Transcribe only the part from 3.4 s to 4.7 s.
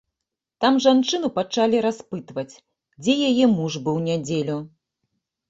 муж быў у нядзелю.